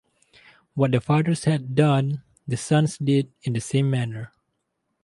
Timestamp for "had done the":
1.43-2.57